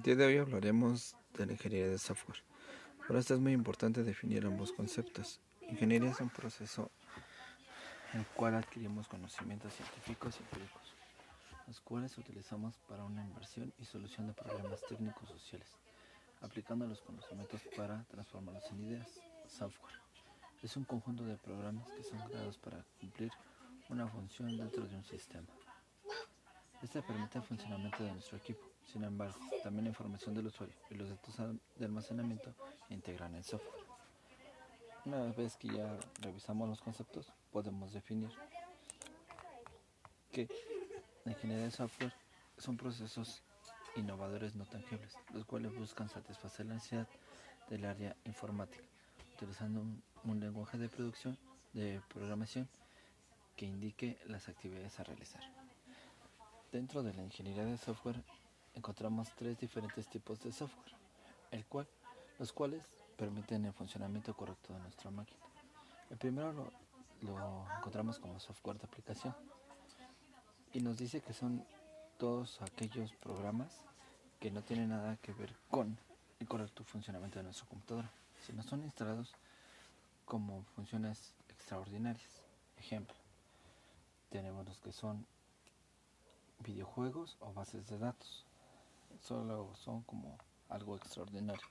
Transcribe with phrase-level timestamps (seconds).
[0.00, 2.38] El día de hoy hablaremos de la ingeniería de software.
[3.06, 5.42] Para esto es muy importante definir ambos conceptos.
[5.68, 6.90] Ingeniería es un proceso
[8.14, 10.94] en el cual adquirimos conocimientos científicos y empíricos,
[11.66, 15.68] los cuales utilizamos para una inversión y solución de problemas técnicos sociales,
[16.40, 19.20] aplicando los conocimientos para transformarlos en ideas.
[19.48, 20.00] Software
[20.62, 23.30] es un conjunto de programas que son creados para cumplir
[23.90, 25.48] una función dentro de un sistema.
[26.82, 28.62] Este permite el funcionamiento de nuestro equipo.
[28.86, 31.36] Sin embargo, también la información del usuario y los datos
[31.76, 32.54] de almacenamiento
[32.88, 33.84] integran el software.
[35.04, 38.30] Una vez que ya revisamos los conceptos, podemos definir
[40.32, 40.48] que
[41.24, 42.14] la ingeniería de software
[42.56, 43.42] son procesos
[43.96, 47.08] innovadores no tangibles, los cuales buscan satisfacer la necesidad
[47.68, 48.84] del área informática,
[49.34, 51.38] utilizando un, un lenguaje de producción
[51.72, 52.68] de programación
[53.56, 55.42] que indique las actividades a realizar.
[56.72, 58.22] Dentro de la ingeniería de software
[58.74, 60.94] encontramos tres diferentes tipos de software,
[61.50, 61.88] el cual,
[62.38, 62.84] los cuales
[63.16, 65.40] permiten el funcionamiento correcto de nuestra máquina.
[66.10, 66.70] El primero lo,
[67.22, 69.34] lo encontramos como software de aplicación
[70.72, 71.64] y nos dice que son
[72.18, 73.72] todos aquellos programas
[74.38, 75.98] que no tienen nada que ver con
[76.38, 78.12] el correcto funcionamiento de nuestra computadora,
[78.46, 79.34] sino son instalados
[80.24, 82.42] como funciones extraordinarias.
[82.76, 83.16] Ejemplo,
[84.30, 85.26] tenemos los que son
[86.60, 88.44] videojuegos o bases de datos.
[89.20, 91.66] Solo son como algo extraordinario.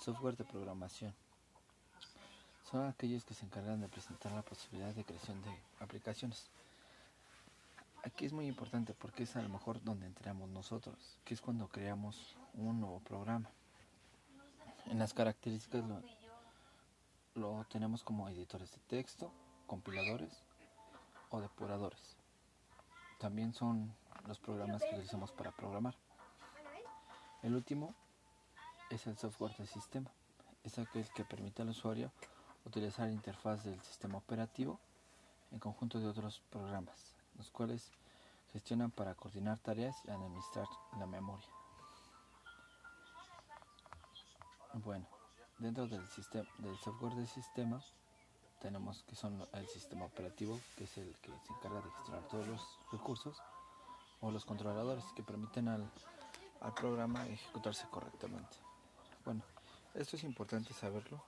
[0.00, 1.14] Software de programación.
[2.70, 6.50] Son aquellos que se encargan de presentar la posibilidad de creación de aplicaciones.
[8.04, 11.68] Aquí es muy importante porque es a lo mejor donde entramos nosotros, que es cuando
[11.68, 13.48] creamos un nuevo programa.
[14.86, 16.02] En las características lo,
[17.34, 19.30] lo tenemos como editores de texto,
[19.66, 20.42] compiladores
[21.30, 22.21] o depuradores
[23.22, 23.94] también son
[24.26, 25.94] los programas que utilizamos para programar.
[27.44, 27.94] El último
[28.90, 30.10] es el software de sistema.
[30.64, 32.10] Es aquel que permite al usuario
[32.64, 34.80] utilizar la interfaz del sistema operativo
[35.52, 37.92] en conjunto de otros programas, los cuales
[38.52, 40.66] gestionan para coordinar tareas y administrar
[40.98, 41.46] la memoria.
[44.74, 45.06] Bueno,
[45.60, 47.80] dentro del, sistema, del software de sistema
[48.62, 52.46] tenemos que son el sistema operativo, que es el que se encarga de gestionar todos
[52.46, 53.36] los recursos,
[54.20, 55.90] o los controladores que permiten al,
[56.60, 58.56] al programa ejecutarse correctamente.
[59.24, 59.42] Bueno,
[59.94, 61.24] esto es importante saberlo,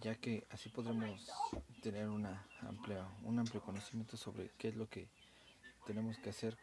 [0.00, 1.28] ya que así podremos
[1.82, 5.08] tener una amplia, un amplio conocimiento sobre qué es lo que
[5.86, 6.56] tenemos que hacer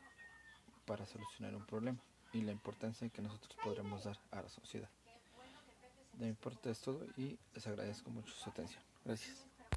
[0.86, 2.00] para solucionar un problema
[2.32, 4.90] y la importancia que nosotros podremos dar a la sociedad.
[6.14, 8.91] De mi parte es todo y les agradezco mucho su atención.
[9.06, 9.51] 而且。